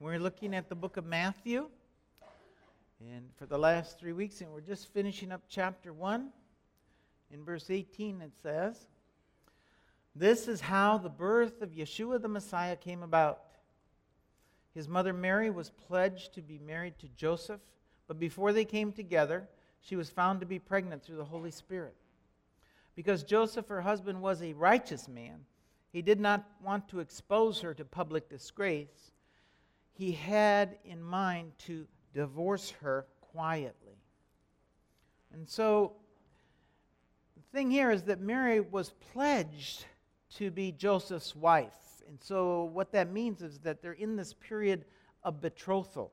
[0.00, 1.66] We're looking at the book of Matthew.
[3.00, 6.28] And for the last three weeks, and we're just finishing up chapter 1.
[7.32, 8.86] In verse 18, it says,
[10.14, 13.40] This is how the birth of Yeshua the Messiah came about.
[14.72, 17.60] His mother Mary was pledged to be married to Joseph,
[18.06, 19.48] but before they came together,
[19.80, 21.96] she was found to be pregnant through the Holy Spirit.
[22.94, 25.40] Because Joseph, her husband, was a righteous man,
[25.92, 29.10] he did not want to expose her to public disgrace.
[29.98, 31.84] He had in mind to
[32.14, 33.98] divorce her quietly.
[35.32, 35.94] And so
[37.36, 39.86] the thing here is that Mary was pledged
[40.36, 41.74] to be Joseph's wife.
[42.08, 44.84] And so what that means is that they're in this period
[45.24, 46.12] of betrothal.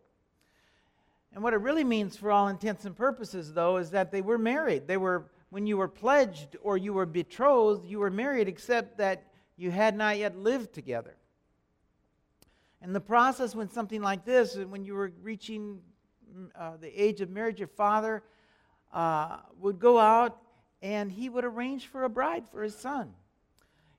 [1.31, 4.39] And what it really means for all intents and purposes though is that they were
[4.39, 4.87] married.
[4.87, 9.27] They were when you were pledged or you were betrothed, you were married except that
[9.57, 11.15] you had not yet lived together.
[12.85, 15.79] And the process when something like this, when you were reaching
[16.31, 18.21] mm, uh, the age of marriage, your father
[18.93, 20.37] uh, would go out
[20.83, 23.11] and he would arrange for a bride for his son.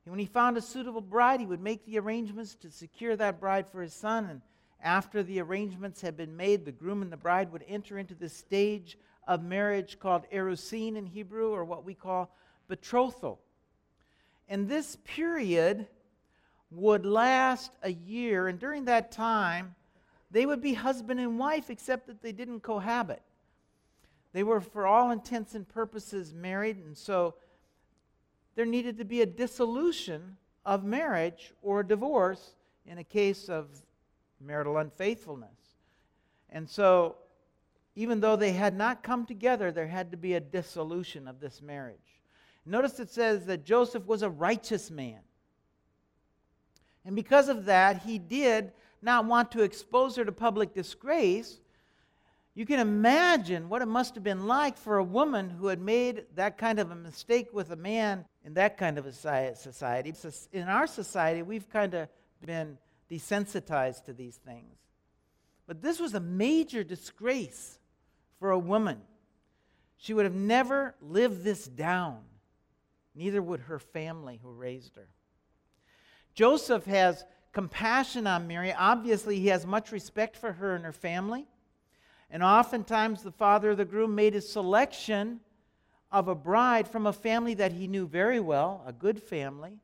[0.05, 3.41] And when he found a suitable bride, he would make the arrangements to secure that
[3.41, 4.25] bride for his son.
[4.29, 4.41] And
[4.81, 8.29] after the arrangements had been made, the groom and the bride would enter into the
[8.29, 8.97] stage
[9.27, 12.33] of marriage called erusin in Hebrew, or what we call
[12.69, 13.41] betrothal.
[14.47, 15.87] And this period
[16.71, 19.75] would last a year, and during that time,
[20.31, 23.21] they would be husband and wife, except that they didn't cohabit.
[24.33, 27.35] They were, for all intents and purposes, married, and so
[28.55, 33.67] there needed to be a dissolution of marriage or a divorce in a case of
[34.41, 35.49] marital unfaithfulness.
[36.49, 37.15] And so,
[37.95, 41.61] even though they had not come together, there had to be a dissolution of this
[41.61, 42.21] marriage.
[42.65, 45.19] Notice it says that Joseph was a righteous man.
[47.07, 51.61] And because of that, he did not want to expose her to public disgrace.
[52.53, 56.25] You can imagine what it must have been like for a woman who had made
[56.35, 60.13] that kind of a mistake with a man in that kind of a society.
[60.51, 62.09] In our society, we've kind of
[62.45, 62.77] been
[63.09, 64.75] desensitized to these things.
[65.65, 67.79] But this was a major disgrace
[68.37, 68.99] for a woman.
[69.95, 72.19] She would have never lived this down.
[73.15, 75.07] Neither would her family who raised her.
[76.37, 78.71] Joseph has compassion on Mary.
[78.71, 81.47] Obviously, he has much respect for her and her family.
[82.29, 85.39] And oftentimes, the father of the groom made his selection
[86.11, 89.79] of a bride from a family that he knew very well, a good family.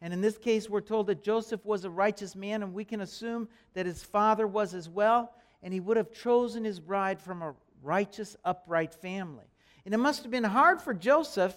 [0.00, 3.02] And in this case, we're told that Joseph was a righteous man, and we can
[3.02, 7.42] assume that his father was as well, and he would have chosen his bride from
[7.42, 9.44] a righteous, upright family.
[9.84, 11.54] And it must have been hard for Joseph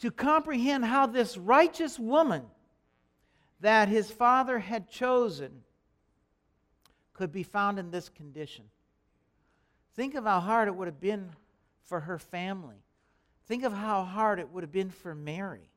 [0.00, 2.42] to comprehend how this righteous woman
[3.60, 5.62] that his father had chosen
[7.12, 8.64] could be found in this condition.
[9.94, 11.30] Think of how hard it would have been
[11.84, 12.82] for her family.
[13.46, 15.68] Think of how hard it would have been for Mary.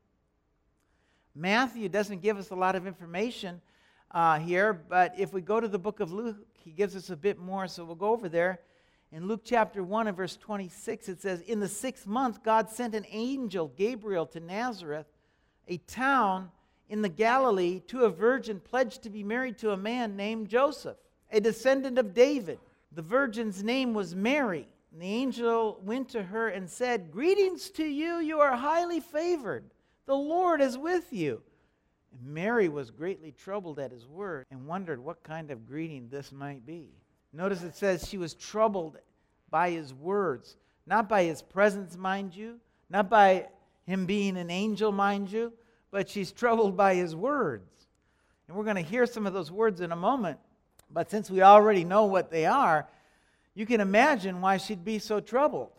[1.34, 3.60] Matthew doesn't give us a lot of information
[4.12, 7.16] uh, here, but if we go to the book of Luke, he gives us a
[7.16, 8.60] bit more, so we'll go over there.
[9.10, 12.94] In Luke chapter 1 and verse 26, it says, In the sixth month, God sent
[12.94, 15.06] an angel, Gabriel, to Nazareth,
[15.68, 16.50] a town
[16.88, 20.96] in the Galilee, to a virgin pledged to be married to a man named Joseph,
[21.30, 22.58] a descendant of David.
[22.92, 24.68] The virgin's name was Mary.
[24.92, 29.64] And the angel went to her and said, Greetings to you, you are highly favored.
[30.06, 31.42] The Lord is with you.
[32.12, 36.30] And Mary was greatly troubled at his word and wondered what kind of greeting this
[36.30, 36.90] might be.
[37.32, 38.98] Notice it says she was troubled
[39.50, 40.56] by his words,
[40.86, 43.48] not by his presence, mind you, not by
[43.86, 45.52] him being an angel, mind you,
[45.94, 47.70] but she's troubled by his words.
[48.48, 50.40] And we're going to hear some of those words in a moment.
[50.90, 52.88] But since we already know what they are,
[53.54, 55.70] you can imagine why she'd be so troubled.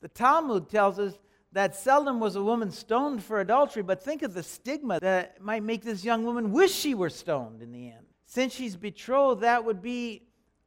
[0.00, 1.12] The Talmud tells us
[1.52, 5.62] that seldom was a woman stoned for adultery, but think of the stigma that might
[5.62, 8.06] make this young woman wish she were stoned in the end.
[8.24, 10.22] Since she's betrothed, that would be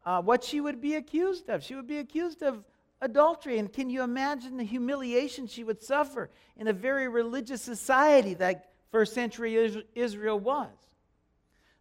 [0.06, 1.64] uh, what she would be accused of.
[1.64, 2.64] She would be accused of
[3.02, 3.58] adultery.
[3.58, 8.70] And can you imagine the humiliation she would suffer in a very religious society that
[8.92, 10.70] first century Israel was?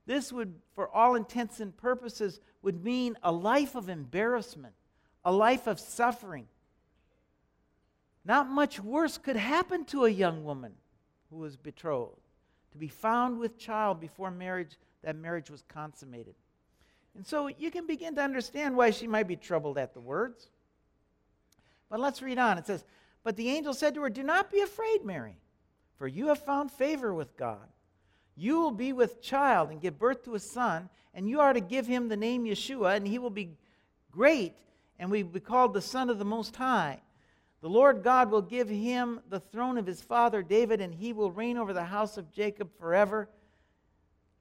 [0.06, 4.74] This would, for all intents and purposes, would mean a life of embarrassment,
[5.24, 6.48] a life of suffering.
[8.24, 10.72] Not much worse could happen to a young woman
[11.30, 12.20] who was betrothed
[12.72, 16.34] to be found with child before marriage that marriage was consummated.
[17.14, 20.50] And so you can begin to understand why she might be troubled at the words.
[21.90, 22.56] But let's read on.
[22.56, 22.84] It says,
[23.24, 25.36] But the angel said to her, Do not be afraid, Mary,
[25.98, 27.68] for you have found favor with God.
[28.36, 31.60] You will be with child and give birth to a son, and you are to
[31.60, 33.56] give him the name Yeshua, and he will be
[34.10, 34.54] great,
[34.98, 37.00] and will be called the Son of the Most High.
[37.60, 41.30] The Lord God will give him the throne of his father David, and he will
[41.30, 43.28] reign over the house of Jacob forever.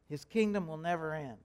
[0.07, 1.37] His kingdom will never end.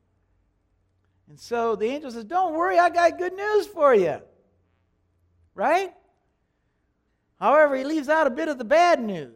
[1.28, 4.20] And so the angel says, Don't worry, I got good news for you.
[5.54, 5.92] Right?
[7.38, 9.34] However, he leaves out a bit of the bad news.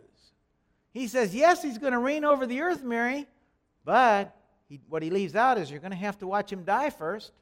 [0.92, 3.26] He says, Yes, he's going to reign over the earth, Mary,
[3.84, 4.34] but
[4.68, 7.32] he, what he leaves out is you're going to have to watch him die first,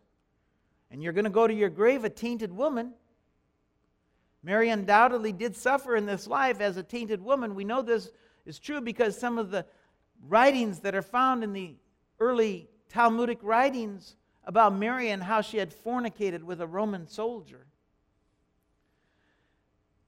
[0.91, 2.93] and you're going to go to your grave a tainted woman.
[4.43, 7.55] Mary undoubtedly did suffer in this life as a tainted woman.
[7.55, 8.11] We know this
[8.45, 9.67] is true because some of the
[10.29, 11.75] writings that are found in the
[12.21, 14.15] early Talmudic writings
[14.45, 17.67] about Mary and how she had fornicated with a Roman soldier.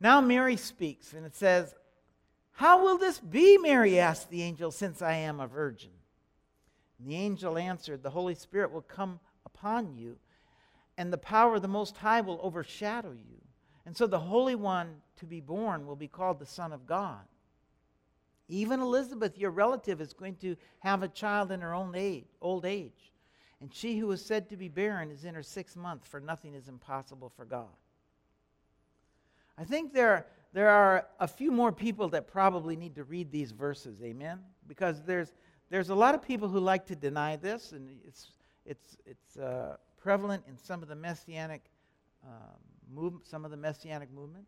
[0.01, 1.75] Now Mary speaks, and it says,
[2.53, 5.91] How will this be, Mary asked the angel, since I am a virgin?
[6.99, 10.19] And the angel answered, The Holy Spirit will come upon you,
[10.97, 13.41] and the power of the Most High will overshadow you.
[13.87, 17.25] And so the Holy One to be born will be called the Son of God.
[18.49, 22.65] Even Elizabeth, your relative, is going to have a child in her own age, old
[22.65, 23.13] age.
[23.61, 26.55] And she who was said to be barren is in her sixth month, for nothing
[26.55, 27.69] is impossible for God.
[29.59, 33.51] I think there, there are a few more people that probably need to read these
[33.51, 34.39] verses, amen?
[34.69, 35.33] Because there's,
[35.69, 38.31] there's a lot of people who like to deny this, and it's,
[38.65, 41.63] it's, it's uh, prevalent in some of the messianic
[42.25, 42.33] um,
[42.93, 44.47] move, some of the messianic movement.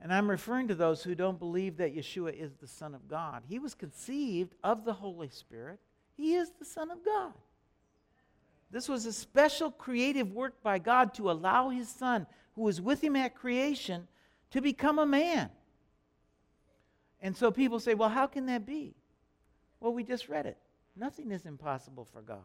[0.00, 3.42] And I'm referring to those who don't believe that Yeshua is the Son of God.
[3.46, 5.80] He was conceived of the Holy Spirit,
[6.16, 7.34] He is the Son of God.
[8.70, 12.26] This was a special creative work by God to allow His Son,
[12.60, 14.06] who was with Him at creation,
[14.50, 15.48] to become a man.
[17.22, 18.94] And so people say, well, how can that be?
[19.80, 20.58] Well, we just read it.
[20.94, 22.38] Nothing is impossible for God.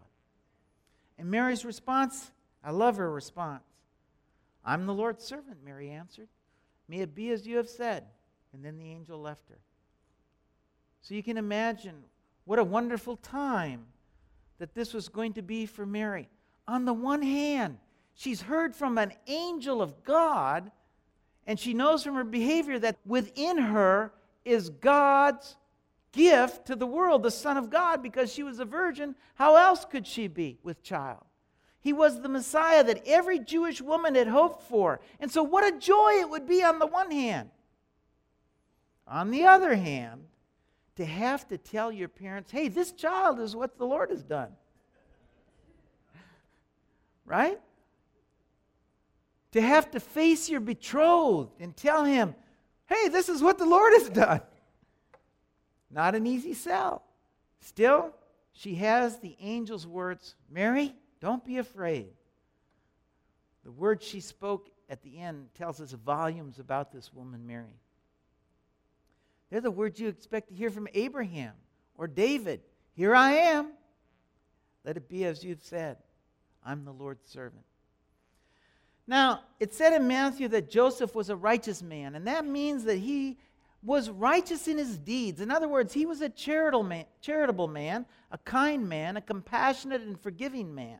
[1.20, 2.32] And Mary's response,
[2.64, 3.66] I love her response.
[4.64, 6.30] I'm the Lord's servant, Mary answered.
[6.88, 8.06] May it be as you have said.
[8.54, 9.60] And then the angel left her.
[11.02, 12.06] So you can imagine
[12.46, 13.84] what a wonderful time
[14.60, 16.30] that this was going to be for Mary.
[16.70, 17.80] On the one hand,
[18.16, 20.72] she's heard from an angel of God,
[21.46, 24.12] and she knows from her behavior that within her
[24.44, 25.56] is God's
[26.12, 29.16] gift to the world, the Son of God, because she was a virgin.
[29.36, 31.24] How else could she be with child?
[31.82, 35.02] He was the Messiah that every Jewish woman had hoped for.
[35.20, 37.52] And so, what a joy it would be on the one hand.
[39.08, 40.24] On the other hand,
[40.96, 44.50] to have to tell your parents, hey, this child is what the Lord has done.
[47.26, 47.60] Right?
[49.56, 52.36] To have to face your betrothed and tell him,
[52.88, 54.42] hey, this is what the Lord has done.
[55.90, 57.04] Not an easy sell.
[57.62, 58.14] Still,
[58.52, 62.10] she has the angel's words Mary, don't be afraid.
[63.64, 67.80] The word she spoke at the end tells us volumes about this woman, Mary.
[69.50, 71.54] They're the words you expect to hear from Abraham
[71.98, 72.60] or David.
[72.94, 73.72] Here I am.
[74.84, 75.96] Let it be as you've said.
[76.62, 77.64] I'm the Lord's servant.
[79.08, 82.98] Now, it said in Matthew that Joseph was a righteous man, and that means that
[82.98, 83.38] he
[83.84, 85.42] was righteous in his deeds.
[85.42, 90.02] In other words, he was a charitable man, charitable man, a kind man, a compassionate
[90.02, 90.98] and forgiving man.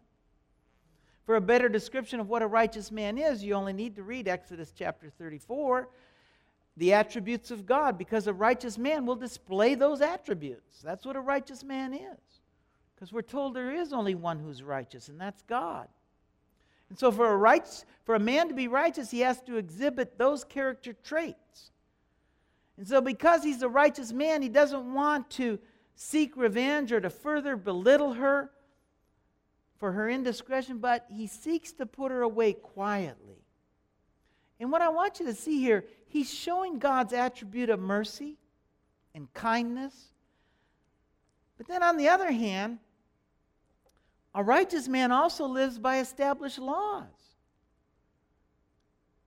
[1.26, 4.28] For a better description of what a righteous man is, you only need to read
[4.28, 5.90] Exodus chapter 34,
[6.78, 10.82] the attributes of God, because a righteous man will display those attributes.
[10.84, 12.20] That's what a righteous man is.
[12.94, 15.88] Because we're told there is only one who's righteous, and that's God.
[16.90, 17.62] And so for a,
[18.04, 21.72] for a man to be righteous, he has to exhibit those character traits.
[22.78, 25.60] And so because he's a righteous man, he doesn't want to
[25.96, 28.52] seek revenge or to further belittle her
[29.78, 33.38] for her indiscretion, but he seeks to put her away quietly.
[34.60, 38.38] And what I want you to see here, he's showing God's attribute of mercy
[39.14, 40.12] and kindness.
[41.58, 42.80] But then on the other hand,
[44.36, 47.08] a righteous man also lives by established laws.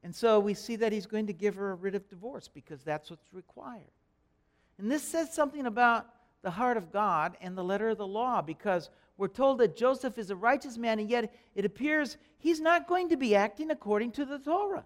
[0.05, 2.83] And so we see that he's going to give her a writ of divorce because
[2.83, 3.91] that's what's required.
[4.79, 6.07] And this says something about
[6.43, 10.19] the heart of God and the letter of the law because we're told that Joseph
[10.19, 14.13] is a righteous man, and yet it appears he's not going to be acting according
[14.13, 14.85] to the Torah.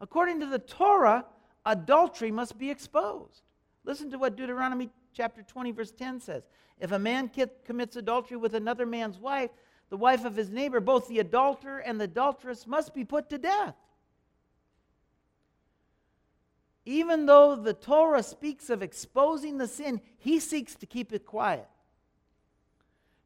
[0.00, 1.24] According to the Torah,
[1.66, 3.42] adultery must be exposed.
[3.84, 6.42] Listen to what Deuteronomy chapter 20, verse 10 says.
[6.80, 7.30] If a man
[7.64, 9.50] commits adultery with another man's wife,
[9.90, 13.38] the wife of his neighbor, both the adulterer and the adulteress must be put to
[13.38, 13.74] death.
[16.84, 21.68] even though the Torah speaks of exposing the sin, he seeks to keep it quiet.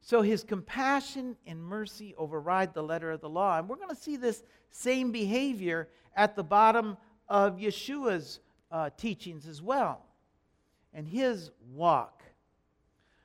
[0.02, 3.58] So his compassion and mercy override the letter of the law.
[3.58, 6.96] And we're going to see this same behavior at the bottom
[7.28, 8.40] of Yeshua's
[8.70, 10.02] uh, teachings as well
[10.96, 12.24] and his walk.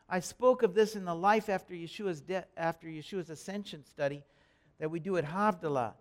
[0.09, 4.23] I spoke of this in the life after Yeshua's, de- after Yeshua's ascension study
[4.77, 5.93] that we do at Havdalah.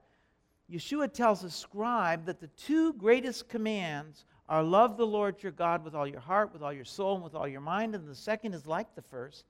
[0.70, 5.84] Yeshua tells a scribe that the two greatest commands are love the Lord your God
[5.84, 7.94] with all your heart, with all your soul, and with all your mind.
[7.94, 9.44] And the second is like the first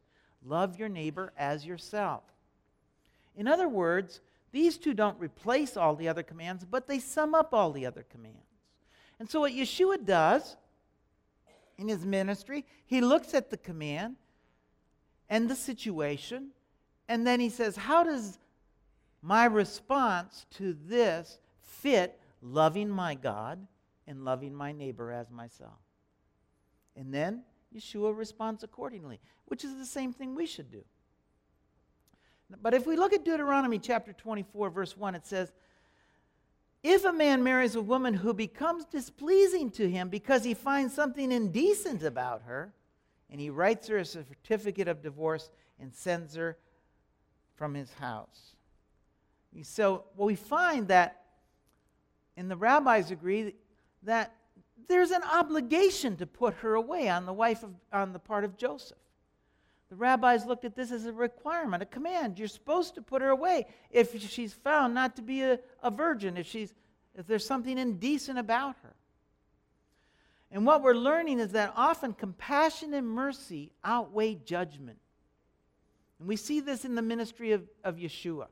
[0.44, 2.22] love your neighbor as yourself.
[3.34, 4.20] In other words,
[4.52, 8.04] these two don't replace all the other commands, but they sum up all the other
[8.10, 8.36] commands.
[9.18, 10.56] And so, what Yeshua does
[11.80, 14.16] in his ministry, he looks at the command
[15.30, 16.50] and the situation,
[17.08, 18.38] and then he says, How does
[19.22, 23.66] my response to this fit loving my God
[24.06, 25.78] and loving my neighbor as myself?
[26.96, 27.44] And then
[27.75, 30.84] Yeshua responds accordingly, which is the same thing we should do.
[32.60, 35.52] But if we look at Deuteronomy chapter 24, verse 1, it says,
[36.82, 41.30] If a man marries a woman who becomes displeasing to him because he finds something
[41.30, 42.72] indecent about her,
[43.28, 46.56] and he writes her a certificate of divorce and sends her
[47.54, 48.56] from his house.
[49.62, 51.22] So, well, we find that,
[52.37, 53.54] and the rabbis agree,
[54.04, 54.34] that
[54.88, 58.56] there's an obligation to put her away on the wife of, on the part of
[58.56, 58.96] Joseph.
[59.90, 62.38] The rabbis looked at this as a requirement, a command.
[62.38, 66.37] You're supposed to put her away if she's found not to be a, a virgin,
[66.37, 66.73] if, she's,
[67.16, 68.94] if there's something indecent about her.
[70.52, 74.99] And what we're learning is that often compassion and mercy outweigh judgment.
[76.20, 78.47] And we see this in the ministry of, of Yeshua.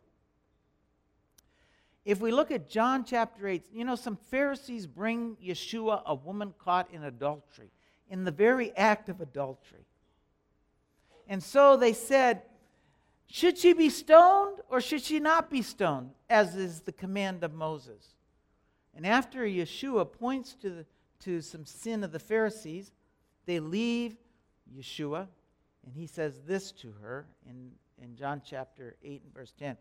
[2.05, 6.55] If we look at John chapter 8, you know, some Pharisees bring Yeshua a woman
[6.59, 7.71] caught in adultery,
[8.09, 9.85] in the very act of adultery.
[11.29, 12.43] And so they said,
[13.27, 17.55] Should she be stoned or should she not be stoned, as is the command of
[17.55, 18.15] Moses?
[18.95, 20.87] And after Yeshua points to, the,
[21.21, 22.93] to some sin of the Pharisees,
[23.47, 24.17] they leave
[24.77, 25.29] Yeshua,
[25.85, 27.71] and he says this to her in,
[28.03, 29.77] in John chapter 8 and verse 10.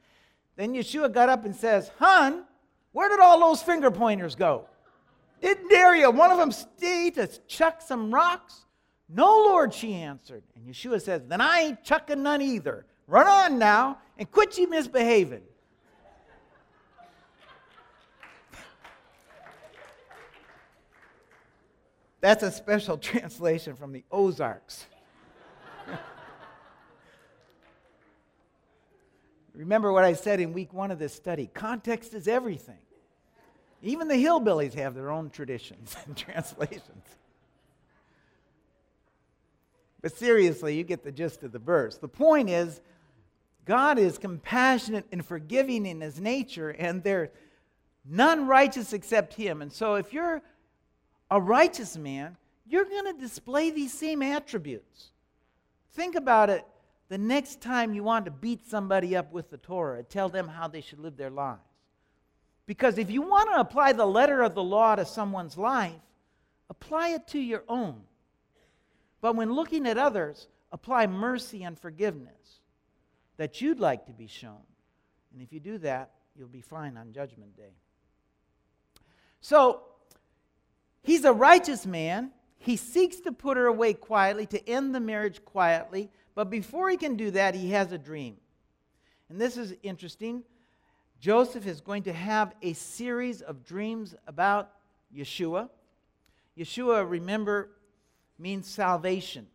[0.56, 2.44] Then Yeshua got up and says, Hun,
[2.92, 4.66] where did all those finger pointers go?
[5.42, 8.67] Didn't Daria, one of them, stay to chuck some rocks?
[9.10, 10.44] No, Lord, she answered.
[10.56, 12.86] And Yeshua says, Then I ain't chucking none either.
[13.08, 15.44] Run on now and quit you misbehaving.
[22.20, 24.88] That's a special translation from the Ozarks.
[29.54, 32.80] Remember what I said in week one of this study context is everything.
[33.82, 37.06] Even the hillbillies have their own traditions and translations.
[40.02, 41.98] But seriously, you get the gist of the verse.
[41.98, 42.82] The point is,
[43.66, 47.30] God is compassionate and forgiving in his nature, and there's
[48.06, 49.62] none righteous except him.
[49.62, 50.42] And so, if you're
[51.30, 55.12] a righteous man, you're going to display these same attributes.
[55.94, 56.66] Think about it
[57.10, 60.68] the next time you want to beat somebody up with the Torah, tell them how
[60.68, 61.62] they should live their lives.
[62.66, 65.94] Because if you want to apply the letter of the law to someone's life,
[66.70, 68.02] apply it to your own.
[69.28, 72.62] But when looking at others, apply mercy and forgiveness
[73.36, 74.62] that you'd like to be shown.
[75.34, 77.74] And if you do that, you'll be fine on Judgment Day.
[79.42, 79.82] So,
[81.04, 82.32] he's a righteous man.
[82.58, 86.96] He seeks to put her away quietly, to end the marriage quietly, but before he
[86.96, 88.38] can do that, he has a dream.
[89.28, 90.42] And this is interesting.
[91.20, 94.72] Joseph is going to have a series of dreams about
[95.14, 95.68] Yeshua.
[96.58, 97.72] Yeshua, remember,
[98.40, 99.48] means salvation.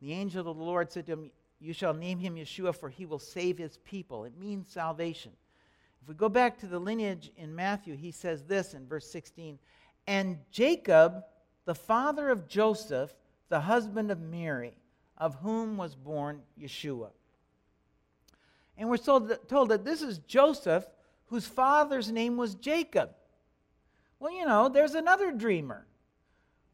[0.00, 1.30] The angel of the Lord said to him,
[1.60, 4.24] You shall name him Yeshua, for he will save his people.
[4.24, 5.32] It means salvation.
[6.02, 9.58] If we go back to the lineage in Matthew, he says this in verse 16
[10.06, 11.24] And Jacob,
[11.64, 13.12] the father of Joseph,
[13.48, 14.74] the husband of Mary,
[15.16, 17.10] of whom was born Yeshua.
[18.76, 20.86] And we're told that this is Joseph,
[21.26, 23.10] whose father's name was Jacob.
[24.20, 25.86] Well, you know, there's another dreamer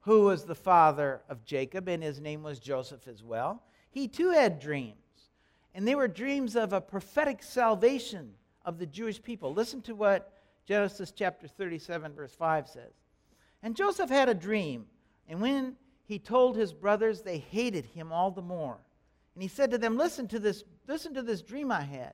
[0.05, 3.63] who was the father of Jacob, and his name was Joseph as well.
[3.91, 4.97] He too had dreams,
[5.75, 8.35] and they were dreams of a prophetic salvation
[8.67, 9.55] of the Jewish people.
[9.55, 10.33] Listen to what
[10.67, 12.93] Genesis chapter 37, verse 5 says.
[13.63, 14.85] And Joseph had a dream,
[15.27, 18.79] and when he told his brothers they hated him all the more.
[19.35, 22.13] And he said to them, Listen to this, listen to this dream I had.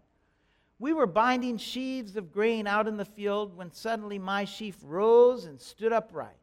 [0.79, 5.45] We were binding sheaves of grain out in the field when suddenly my sheaf rose
[5.45, 6.40] and stood upright.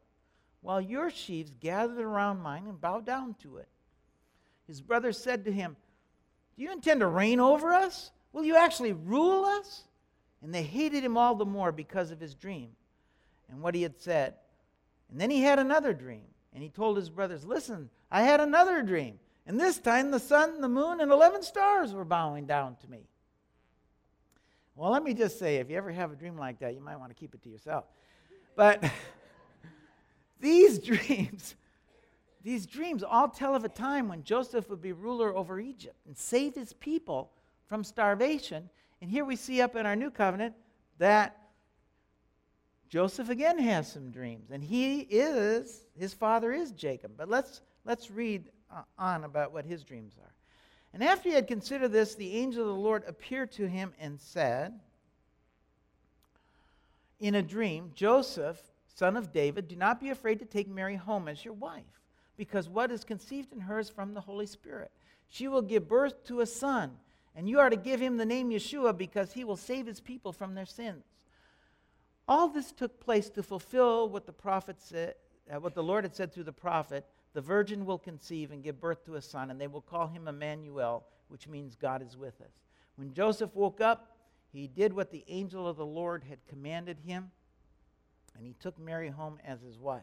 [0.60, 3.68] While your sheaves gathered around mine and bowed down to it.
[4.66, 5.76] His brothers said to him,
[6.56, 8.10] Do you intend to reign over us?
[8.32, 9.84] Will you actually rule us?
[10.42, 12.70] And they hated him all the more because of his dream
[13.50, 14.34] and what he had said.
[15.10, 18.82] And then he had another dream, and he told his brothers, Listen, I had another
[18.82, 19.18] dream.
[19.46, 23.08] And this time the sun, the moon, and 11 stars were bowing down to me.
[24.76, 26.96] Well, let me just say if you ever have a dream like that, you might
[26.96, 27.84] want to keep it to yourself.
[28.54, 28.84] But
[30.40, 31.54] these dreams,
[32.42, 36.16] these dreams all tell of a time when Joseph would be ruler over Egypt and
[36.16, 37.30] save his people
[37.66, 38.68] from starvation.
[39.00, 40.54] And here we see up in our new covenant
[40.98, 41.36] that
[42.88, 47.12] Joseph again has some dreams, and he is, his father is Jacob.
[47.16, 50.32] But let's, let's read uh, on about what his dreams are.
[50.94, 54.18] And after he had considered this, the angel of the Lord appeared to him and
[54.18, 54.80] said,
[57.20, 58.58] In a dream, Joseph,
[58.98, 62.02] son of David, do not be afraid to take Mary home as your wife,
[62.36, 64.90] because what is conceived in her is from the Holy Spirit.
[65.28, 66.96] She will give birth to a son,
[67.36, 70.32] and you are to give him the name Yeshua, because he will save his people
[70.32, 71.04] from their sins.
[72.26, 75.14] All this took place to fulfill what the prophet said,
[75.48, 78.80] uh, what the Lord had said through the prophet the virgin will conceive and give
[78.80, 82.40] birth to a son, and they will call him Emmanuel, which means God is with
[82.40, 82.64] us.
[82.96, 84.16] When Joseph woke up,
[84.50, 87.30] he did what the angel of the Lord had commanded him,
[88.38, 90.02] and he took Mary home as his wife.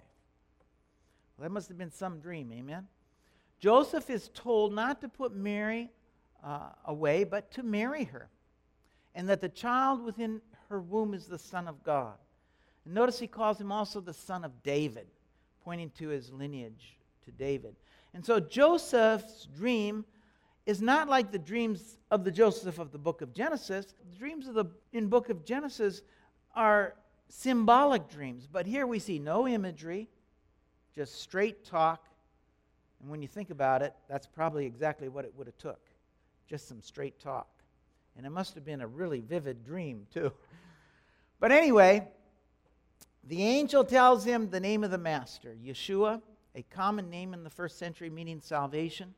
[1.38, 2.88] Well, that must have been some dream, amen?
[3.60, 5.90] Joseph is told not to put Mary
[6.44, 8.30] uh, away, but to marry her,
[9.16, 12.16] and that the child within her womb is the Son of God.
[12.84, 15.08] And notice he calls him also the Son of David,
[15.64, 17.76] pointing to his lineage to David.
[18.14, 20.06] And so Joseph's dream
[20.66, 23.94] is not like the dreams of the Joseph of the book of Genesis.
[24.12, 26.02] The dreams of the in book of Genesis
[26.56, 26.96] are
[27.30, 30.08] symbolic dreams, but here we see no imagery,
[30.94, 32.06] just straight talk.
[33.02, 35.82] And when you think about it, that's probably exactly what it would have took.
[36.48, 37.48] Just some straight talk.
[38.18, 40.32] And it must have been a really vivid dream, too.
[41.38, 42.08] But anyway,
[43.26, 46.22] the angel tells him the name of the master, Yeshua
[46.56, 49.14] a common name in the first century meaning salvation.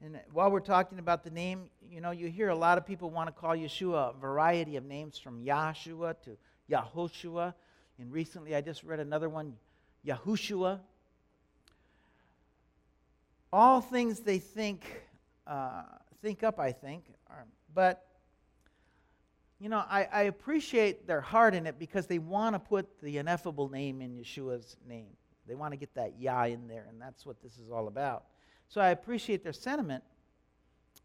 [0.00, 3.10] And while we're talking about the name, you know, you hear a lot of people
[3.10, 6.36] want to call Yeshua a variety of names from Yahshua to
[6.70, 7.54] Yahoshua.
[7.98, 9.54] And recently I just read another one,
[10.06, 10.80] Yahushua.
[13.52, 14.84] All things they think,
[15.46, 15.82] uh,
[16.22, 17.04] think up, I think.
[17.74, 18.04] But,
[19.60, 23.18] you know, I, I appreciate their heart in it because they want to put the
[23.18, 25.06] ineffable name in Yeshua's name.
[25.46, 28.24] They want to get that Yah in there, and that's what this is all about.
[28.68, 30.02] So I appreciate their sentiment.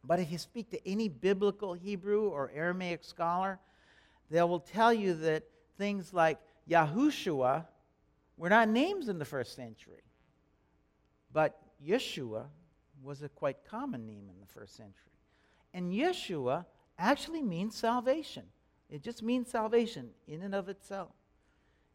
[0.04, 3.60] But if you speak to any biblical Hebrew or Aramaic scholar,
[4.30, 5.44] they will tell you that
[5.78, 7.66] things like Yahushua
[8.38, 10.04] were not names in the first century.
[11.32, 12.46] But Yeshua
[13.02, 15.12] was a quite common name in the first century.
[15.74, 16.66] And Yeshua
[16.98, 18.44] actually means salvation.
[18.90, 21.12] It just means salvation in and of itself.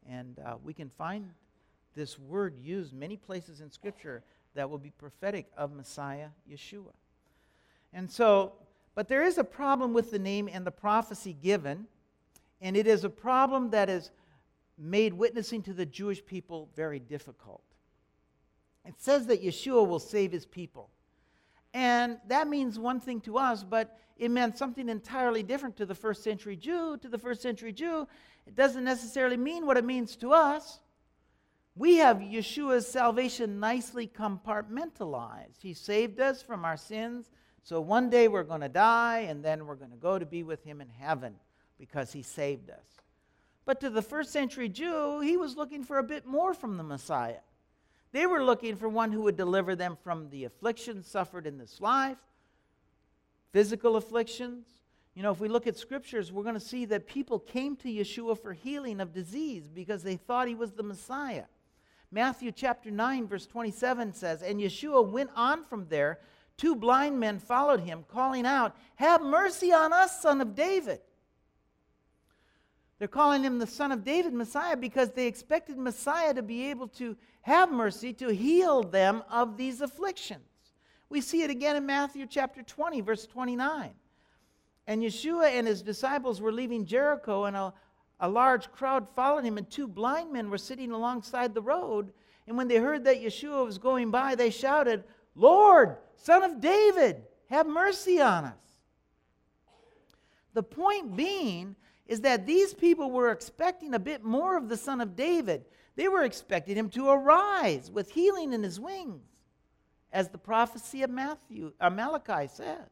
[0.09, 1.31] And uh, we can find
[1.95, 4.23] this word used many places in Scripture
[4.55, 6.95] that will be prophetic of Messiah Yeshua.
[7.93, 8.55] And so,
[8.95, 11.87] but there is a problem with the name and the prophecy given,
[12.61, 14.11] and it is a problem that has
[14.77, 17.63] made witnessing to the Jewish people very difficult.
[18.85, 20.91] It says that Yeshua will save his people.
[21.75, 25.95] And that means one thing to us, but it meant something entirely different to the
[25.95, 26.97] first century Jew.
[26.99, 28.09] To the first century Jew,
[28.47, 30.81] it doesn't necessarily mean what it means to us
[31.79, 35.63] we have Yeshua's salvation nicely compartmentalized.
[35.63, 37.31] He saved us from our sins.
[37.63, 40.43] So one day we're going to die, and then we're going to go to be
[40.43, 41.37] with him in heaven
[41.79, 42.85] because he saved us.
[43.65, 46.83] But to the first century Jew, he was looking for a bit more from the
[46.83, 47.41] Messiah.
[48.13, 51.81] They were looking for one who would deliver them from the afflictions suffered in this
[51.81, 52.17] life,
[53.53, 54.67] physical afflictions.
[55.15, 57.89] You know, if we look at scriptures, we're going to see that people came to
[57.89, 61.45] Yeshua for healing of disease because they thought he was the Messiah.
[62.11, 66.21] Matthew chapter 9, verse 27 says, And Yeshua went on from there.
[66.57, 71.01] Two blind men followed him, calling out, Have mercy on us, son of David.
[72.99, 76.89] They're calling him the son of David, Messiah, because they expected Messiah to be able
[76.89, 80.43] to have mercy to heal them of these afflictions.
[81.09, 83.91] We see it again in Matthew chapter 20, verse 29.
[84.87, 87.73] And Yeshua and his disciples were leaving Jericho, and a
[88.21, 92.13] a large crowd followed him, and two blind men were sitting alongside the road.
[92.47, 95.05] And when they heard that Yeshua was going by, they shouted,
[95.37, 98.55] Lord, son of David, have mercy on us.
[100.55, 101.77] The point being
[102.09, 105.65] is that these people were expecting a bit more of the son of David.
[105.95, 109.23] They were expecting him to arise with healing in his wings,
[110.11, 112.89] as the prophecy of Matthew, uh, Malachi says.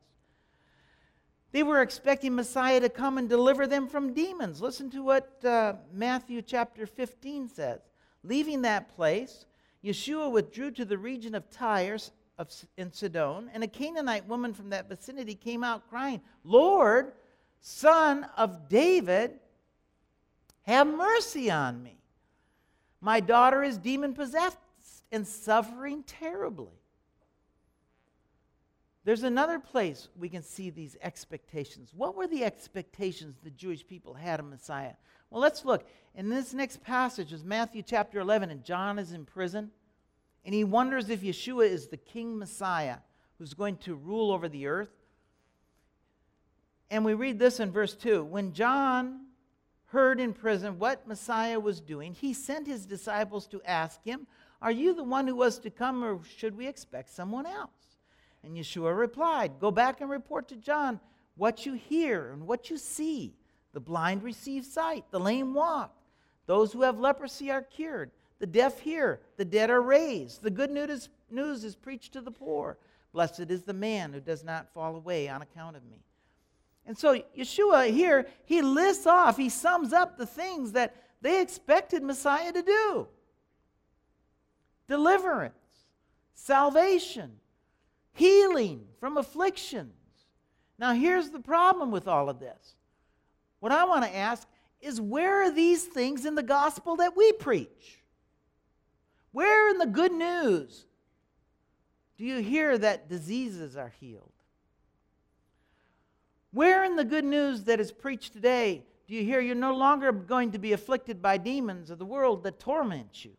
[1.53, 4.61] They were expecting Messiah to come and deliver them from demons.
[4.61, 7.81] Listen to what uh, Matthew chapter 15 says.
[8.23, 9.47] Leaving that place,
[9.83, 11.97] Yeshua withdrew to the region of Tyre
[12.39, 17.13] of, in Sidon, and a Canaanite woman from that vicinity came out crying, Lord,
[17.61, 19.33] son of David,
[20.63, 21.99] have mercy on me.
[23.01, 24.59] My daughter is demon possessed
[25.13, 26.81] and suffering terribly.
[29.05, 31.93] There's another place we can see these expectations.
[31.95, 34.95] What were the expectations the Jewish people had of Messiah?
[35.31, 35.89] Well, let's look.
[36.17, 39.71] In this next passage is Matthew chapter 11, and John is in prison,
[40.45, 42.97] and he wonders if Yeshua is the King Messiah
[43.39, 44.91] who's going to rule over the earth.
[46.91, 48.25] And we read this in verse 2.
[48.25, 49.27] When John
[49.87, 54.27] heard in prison what Messiah was doing, he sent his disciples to ask him,
[54.63, 57.71] Are you the one who was to come, or should we expect someone else?
[58.45, 61.01] And Yeshua replied, Go back and report to John
[61.37, 63.35] what you hear and what you see.
[63.73, 65.95] The blind receive sight, the lame walk,
[66.47, 70.43] those who have leprosy are cured, the deaf hear, the dead are raised.
[70.43, 72.79] The good news, news is preached to the poor.
[73.13, 76.06] Blessed is the man who does not fall away on account of me.
[76.87, 82.03] And so Yeshua here, he lists off, he sums up the things that they expected
[82.03, 83.09] Messiah to do
[84.87, 85.55] deliverance,
[86.35, 87.33] salvation,
[88.13, 89.93] healing from afflictions.
[90.79, 92.77] Now, here's the problem with all of this.
[93.59, 94.47] What I want to ask
[94.81, 98.03] is where are these things in the gospel that we preach?
[99.33, 100.87] Where in the good news
[102.17, 104.33] do you hear that diseases are healed?
[106.57, 110.11] Where in the good news that is preached today do you hear you're no longer
[110.11, 113.33] going to be afflicted by demons of the world that torment you?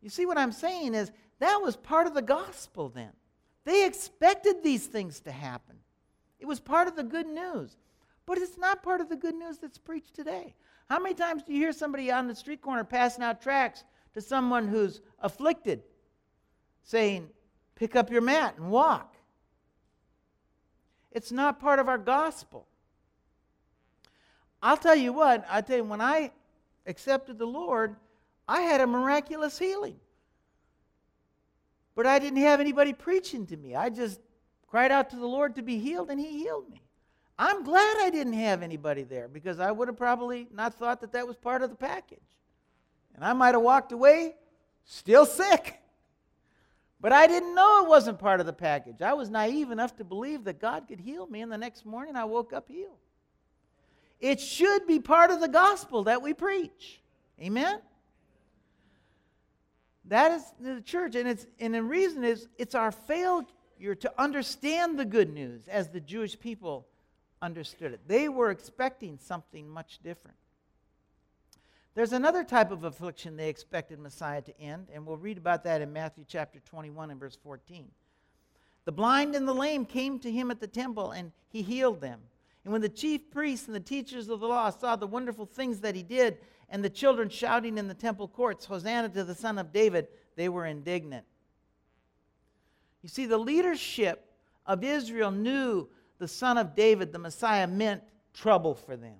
[0.00, 3.10] You see, what I'm saying is that was part of the gospel then.
[3.64, 5.74] They expected these things to happen.
[6.38, 7.76] It was part of the good news.
[8.26, 10.54] But it's not part of the good news that's preached today.
[10.88, 14.20] How many times do you hear somebody on the street corner passing out tracts to
[14.20, 15.82] someone who's afflicted,
[16.84, 17.28] saying,
[17.74, 19.13] Pick up your mat and walk?
[21.14, 22.66] It's not part of our gospel.
[24.62, 26.32] I'll tell you what, I tell you, when I
[26.86, 27.96] accepted the Lord,
[28.48, 29.96] I had a miraculous healing.
[31.94, 33.76] But I didn't have anybody preaching to me.
[33.76, 34.20] I just
[34.66, 36.82] cried out to the Lord to be healed, and He healed me.
[37.38, 41.12] I'm glad I didn't have anybody there because I would have probably not thought that
[41.12, 42.18] that was part of the package.
[43.14, 44.34] And I might have walked away
[44.84, 45.80] still sick.
[47.04, 49.02] But I didn't know it wasn't part of the package.
[49.02, 52.16] I was naive enough to believe that God could heal me, and the next morning
[52.16, 52.96] I woke up healed.
[54.20, 57.02] It should be part of the gospel that we preach.
[57.38, 57.80] Amen?
[60.06, 61.14] That is the church.
[61.14, 63.44] And, it's, and the reason is it's our failure
[64.00, 66.86] to understand the good news as the Jewish people
[67.42, 68.00] understood it.
[68.06, 70.38] They were expecting something much different.
[71.94, 75.80] There's another type of affliction they expected Messiah to end, and we'll read about that
[75.80, 77.88] in Matthew chapter 21 and verse 14.
[78.84, 82.20] The blind and the lame came to him at the temple, and he healed them.
[82.64, 85.80] And when the chief priests and the teachers of the law saw the wonderful things
[85.80, 89.58] that he did, and the children shouting in the temple courts, Hosanna to the Son
[89.58, 91.24] of David, they were indignant.
[93.02, 94.32] You see, the leadership
[94.66, 98.02] of Israel knew the Son of David, the Messiah, meant
[98.32, 99.18] trouble for them.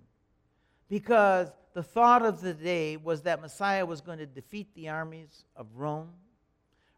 [0.89, 5.45] Because the thought of the day was that Messiah was going to defeat the armies
[5.57, 6.11] of Rome,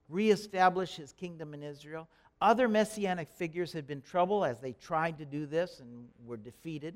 [0.09, 2.09] reestablish his kingdom in Israel.
[2.41, 6.95] Other messianic figures had been trouble as they tried to do this and were defeated.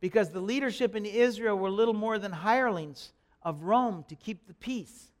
[0.00, 4.54] Because the leadership in Israel were little more than hirelings of Rome to keep the
[4.54, 5.12] peace.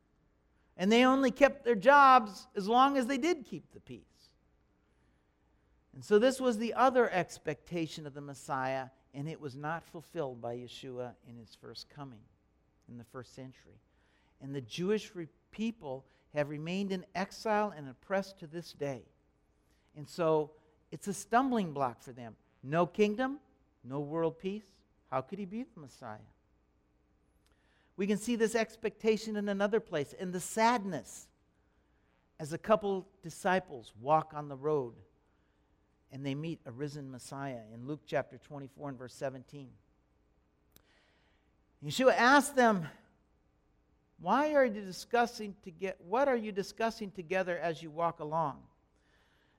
[0.76, 4.02] And they only kept their jobs as long as they did keep the peace.
[5.94, 10.40] And so this was the other expectation of the Messiah, and it was not fulfilled
[10.40, 12.20] by Yeshua in his first coming
[12.88, 13.80] in the first century.
[14.40, 16.04] And the Jewish re- people
[16.34, 19.02] have remained in exile and oppressed to this day.
[19.96, 20.52] And so
[20.92, 22.36] it's a stumbling block for them.
[22.62, 23.40] No kingdom,
[23.82, 24.62] no world peace.
[25.10, 26.18] How could he be the Messiah?
[27.96, 31.26] We can see this expectation in another place, in the sadness
[32.38, 34.94] as a couple disciples walk on the road
[36.12, 39.68] and they meet a risen Messiah in Luke chapter 24 and verse 17.
[41.84, 42.86] Yeshua asked them,
[44.20, 48.58] Why are you discussing to get what are you discussing together as you walk along?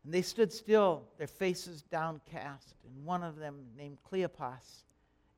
[0.04, 4.84] And they stood still, their faces downcast, and one of them, named Cleopas,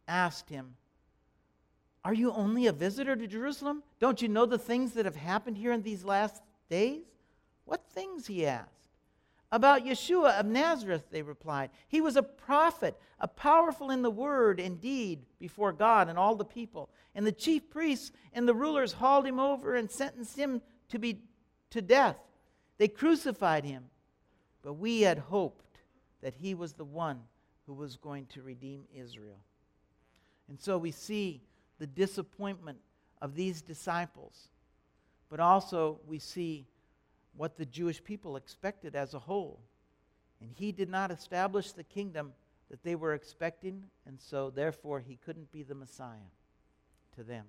[0.08, 0.76] asked him,
[2.06, 3.84] Are you only a visitor to Jerusalem?
[4.00, 7.04] Don't you know the things that have happened here in these last days?
[7.65, 8.28] What things?
[8.28, 8.80] He asked.
[9.51, 11.71] About Yeshua of Nazareth, they replied.
[11.89, 16.35] He was a prophet, a powerful in the word and deed before God and all
[16.35, 16.89] the people.
[17.15, 21.23] And the chief priests and the rulers hauled him over and sentenced him to be
[21.71, 22.17] to death.
[22.77, 23.85] They crucified him.
[24.61, 25.79] But we had hoped
[26.21, 27.19] that he was the one
[27.65, 29.39] who was going to redeem Israel.
[30.47, 31.41] And so we see
[31.79, 32.77] the disappointment
[33.21, 34.49] of these disciples,
[35.29, 36.67] but also we see
[37.35, 39.59] what the Jewish people expected as a whole.
[40.41, 42.33] And he did not establish the kingdom
[42.69, 46.29] that they were expecting, and so therefore he couldn't be the Messiah
[47.15, 47.45] to them.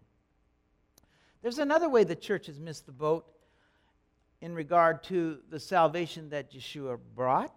[1.42, 3.26] There's another way the church has missed the boat
[4.40, 7.56] in regard to the salvation that Yeshua brought,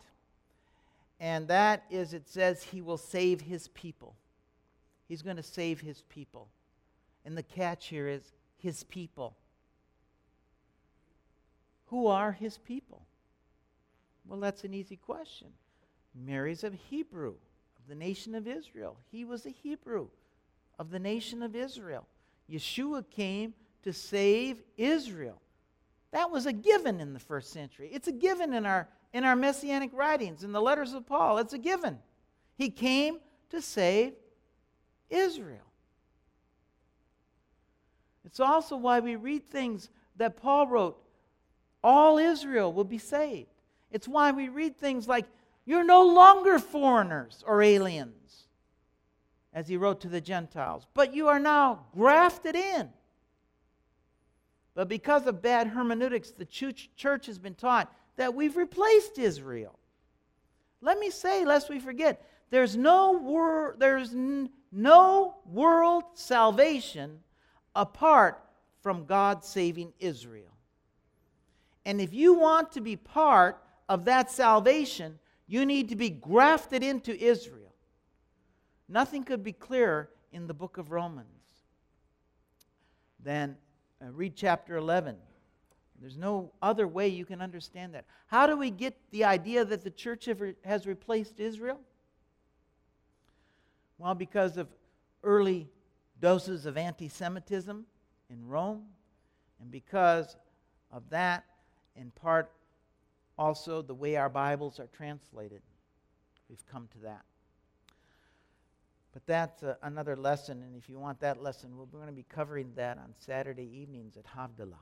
[1.19, 4.15] and that is it says he will save his people.
[5.07, 6.49] He's going to save his people.
[7.25, 9.35] And the catch here is his people.
[11.87, 13.01] Who are his people?
[14.27, 15.47] Well, that's an easy question.
[16.15, 17.33] Mary's a Hebrew
[17.77, 18.97] of the nation of Israel.
[19.11, 20.07] He was a Hebrew
[20.79, 22.07] of the nation of Israel.
[22.49, 25.39] Yeshua came to save Israel.
[26.11, 27.89] That was a given in the first century.
[27.91, 31.37] It's a given in our, in our messianic writings, in the letters of Paul.
[31.37, 31.99] It's a given.
[32.57, 33.19] He came
[33.49, 34.13] to save
[35.09, 35.59] Israel.
[38.25, 40.97] It's also why we read things that Paul wrote
[41.85, 43.47] all Israel will be saved.
[43.91, 45.25] It's why we read things like,
[45.65, 48.47] You're no longer foreigners or aliens,
[49.53, 52.89] as he wrote to the Gentiles, but you are now grafted in.
[54.73, 59.77] But because of bad hermeneutics, the church has been taught that we've replaced Israel.
[60.81, 67.19] Let me say, lest we forget, there's no, wor- there's n- no world salvation
[67.75, 68.43] apart
[68.81, 70.54] from God saving Israel.
[71.85, 76.83] And if you want to be part of that salvation, you need to be grafted
[76.83, 77.73] into Israel.
[78.89, 81.27] Nothing could be clearer in the book of Romans
[83.23, 83.55] than
[84.01, 85.15] uh, read chapter 11.
[85.99, 88.05] There's no other way you can understand that.
[88.27, 90.27] How do we get the idea that the church
[90.63, 91.79] has replaced Israel?
[93.97, 94.67] Well, because of
[95.23, 95.69] early
[96.19, 97.85] doses of anti Semitism
[98.29, 98.83] in Rome,
[99.61, 100.35] and because
[100.91, 101.45] of that,
[101.95, 102.51] in part
[103.37, 105.61] also the way our Bibles are translated.
[106.49, 107.23] We've come to that.
[109.13, 112.25] But that's uh, another lesson, and if you want that lesson, we're going to be
[112.27, 114.75] covering that on Saturday evenings at Havdalah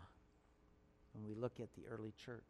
[1.13, 2.41] when we look at the early church.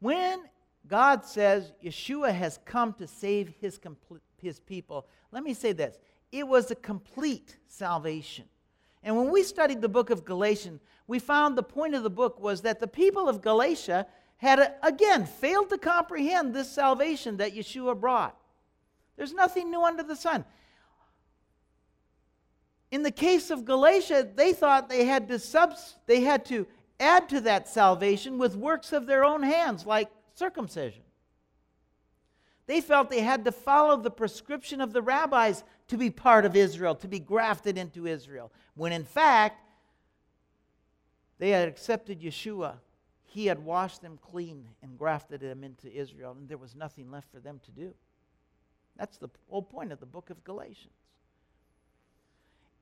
[0.00, 0.42] When
[0.86, 5.96] God says Yeshua has come to save his, compl- his people, let me say this
[6.32, 8.44] it was a complete salvation.
[9.02, 12.40] And when we studied the book of Galatians, we found the point of the book
[12.40, 17.54] was that the people of Galatia had, uh, again, failed to comprehend this salvation that
[17.54, 18.36] Yeshua brought.
[19.16, 20.44] There's nothing new under the sun.
[22.90, 26.66] In the case of Galatia, they thought they had to, subs- they had to
[26.98, 31.02] add to that salvation with works of their own hands, like circumcision.
[32.66, 36.56] They felt they had to follow the prescription of the rabbis to be part of
[36.56, 39.60] Israel, to be grafted into Israel, when in fact,
[41.38, 42.74] they had accepted Yeshua.
[43.24, 47.30] He had washed them clean and grafted them into Israel, and there was nothing left
[47.30, 47.94] for them to do.
[48.96, 50.94] That's the whole point of the book of Galatians.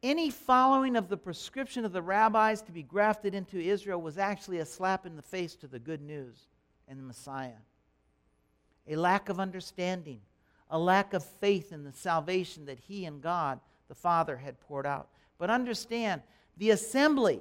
[0.02, 4.58] Any following of the prescription of the rabbis to be grafted into Israel was actually
[4.58, 6.46] a slap in the face to the good news
[6.86, 7.58] and the Messiah
[8.88, 10.20] a lack of understanding,
[10.70, 14.86] a lack of faith in the salvation that he and God, the Father, had poured
[14.86, 15.08] out.
[15.38, 16.22] But understand,
[16.56, 17.40] the assembly,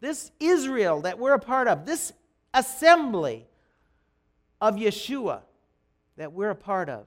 [0.00, 2.12] this Israel that we're a part of, this
[2.52, 3.46] assembly
[4.60, 5.40] of Yeshua
[6.16, 7.06] that we're a part of,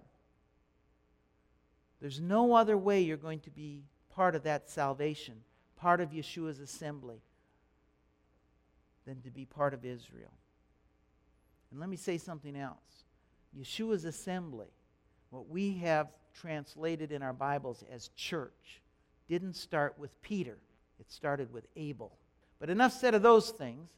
[2.02, 5.36] there's no other way you're going to be part of that salvation,
[5.78, 7.22] part of Yeshua's assembly,
[9.06, 10.32] than to be part of Israel.
[11.72, 13.06] And let me say something else.
[13.58, 14.68] Yeshua's assembly,
[15.34, 18.82] what we have translated in our Bibles as church,
[19.28, 20.60] didn't start with Peter,
[21.00, 22.12] it started with Abel.
[22.60, 23.89] But enough said of those things.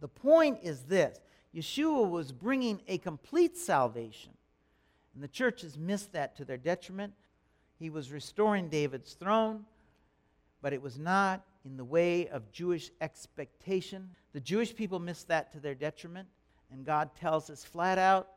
[0.00, 1.20] The point is this
[1.54, 4.32] Yeshua was bringing a complete salvation,
[5.14, 7.14] and the church has missed that to their detriment.
[7.78, 9.66] He was restoring David's throne,
[10.60, 14.10] but it was not in the way of Jewish expectation.
[14.32, 16.26] The Jewish people missed that to their detriment.
[16.72, 18.28] And God tells us flat out,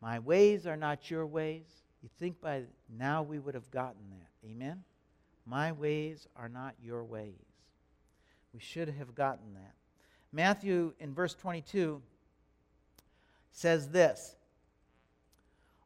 [0.00, 1.66] My ways are not your ways.
[2.02, 4.48] You think by now we would have gotten that.
[4.48, 4.82] Amen?
[5.46, 7.34] My ways are not your ways.
[8.54, 9.74] We should have gotten that.
[10.32, 12.00] Matthew, in verse 22,
[13.50, 14.36] says this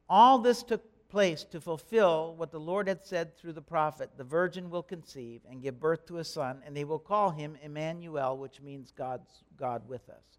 [0.08, 4.24] All this took place to fulfill what the Lord had said through the prophet The
[4.24, 8.36] virgin will conceive and give birth to a son, and they will call him Emmanuel,
[8.36, 10.38] which means God's, God with us.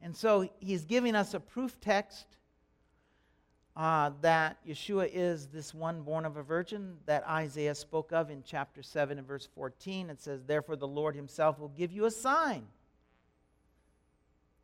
[0.00, 2.26] And so he's giving us a proof text
[3.74, 8.42] uh, that Yeshua is this one born of a virgin that Isaiah spoke of in
[8.44, 10.10] chapter 7 and verse 14.
[10.10, 12.66] It says, Therefore, the Lord himself will give you a sign.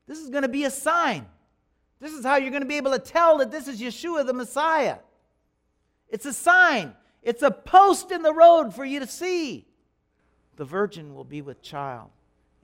[0.06, 1.26] This is going to be a sign.
[2.00, 4.34] This is how you're going to be able to tell that this is Yeshua the
[4.34, 4.98] Messiah.
[6.08, 9.66] It's a sign, it's a post in the road for you to see.
[10.56, 12.10] The virgin will be with child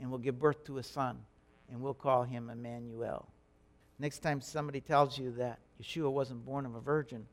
[0.00, 1.18] and will give birth to a son,
[1.70, 3.28] and we'll call him Emmanuel.
[3.98, 7.26] Next time somebody tells you that Yeshua wasn't born of a virgin,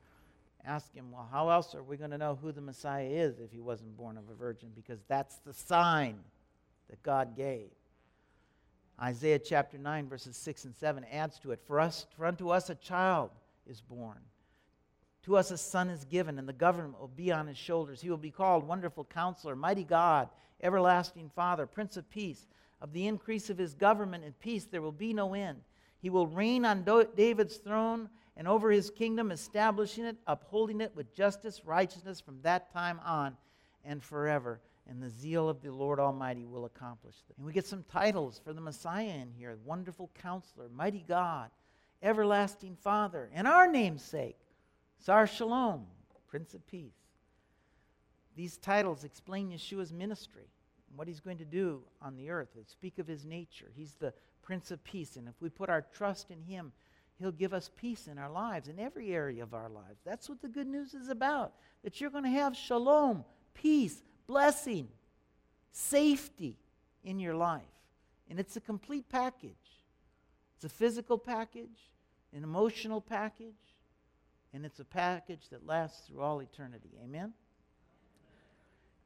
[0.66, 3.52] ask him, well, how else are we going to know who the Messiah is if
[3.52, 4.70] he wasn't born of a virgin?
[4.76, 6.20] Because that's the sign
[6.90, 7.70] that God gave.
[9.02, 12.70] Isaiah chapter 9, verses 6 and 7 adds to it For, us, for unto us
[12.70, 13.32] a child
[13.68, 14.20] is born.
[15.24, 18.02] To us a son is given, and the government will be on his shoulders.
[18.02, 20.30] He will be called Wonderful Counselor, Mighty God,
[20.62, 22.48] Everlasting Father, Prince of Peace.
[22.82, 25.62] Of the increase of his government and peace there will be no end.
[26.02, 26.84] He will reign on
[27.16, 32.72] David's throne and over his kingdom, establishing it, upholding it with justice, righteousness from that
[32.72, 33.36] time on
[33.84, 34.62] and forever.
[34.90, 37.36] And the zeal of the Lord Almighty will accomplish it.
[37.38, 41.50] And we get some titles for the Messiah in here Wonderful Counselor, Mighty God,
[42.02, 44.38] Everlasting Father, and our namesake,
[44.98, 45.86] Sar Shalom,
[46.28, 46.96] Prince of Peace.
[48.36, 50.48] These titles explain Yeshua's ministry
[50.90, 52.50] and what he's going to do on the earth.
[52.56, 53.70] They speak of his nature.
[53.76, 56.72] He's the Prince of Peace, and if we put our trust in him,
[57.22, 60.02] He'll give us peace in our lives, in every area of our lives.
[60.04, 61.54] That's what the good news is about.
[61.84, 64.88] That you're going to have shalom, peace, blessing,
[65.72, 66.58] safety
[67.04, 67.62] in your life.
[68.30, 69.52] And it's a complete package.
[70.56, 71.92] It's a physical package,
[72.36, 73.54] an emotional package,
[74.54, 76.90] and it's a package that lasts through all eternity.
[77.04, 77.34] Amen?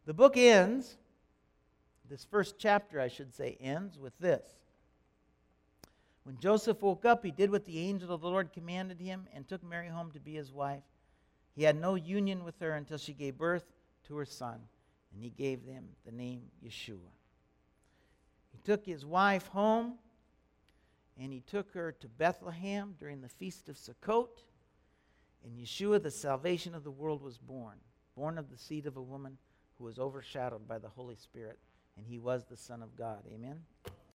[0.06, 0.96] The book ends,
[2.10, 4.46] this first chapter, I should say, ends with this.
[6.26, 9.48] When Joseph woke up, he did what the angel of the Lord commanded him and
[9.48, 10.82] took Mary home to be his wife.
[11.56, 13.64] He had no union with her until she gave birth
[14.08, 14.60] to her son,
[15.14, 16.98] and he gave them the name Yeshua.
[18.52, 20.00] He took his wife home,
[21.20, 24.44] and he took her to Bethlehem during the feast of Sukkot.
[25.44, 27.78] And Yeshua, the salvation of the world, was born,
[28.18, 29.38] born of the seed of a woman
[29.78, 31.60] who was overshadowed by the Holy Spirit,
[31.98, 33.20] and he was the Son of God.
[33.32, 33.62] Amen.